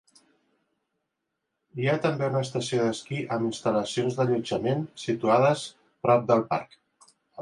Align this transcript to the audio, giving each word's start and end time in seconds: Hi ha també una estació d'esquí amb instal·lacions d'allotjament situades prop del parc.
Hi 1.81 1.85
ha 1.91 1.97
també 2.05 2.29
una 2.31 2.41
estació 2.45 2.87
d'esquí 2.87 3.19
amb 3.37 3.47
instal·lacions 3.49 4.17
d'allotjament 4.21 4.83
situades 5.03 5.67
prop 6.07 6.25
del 6.33 6.43
parc. 6.55 6.79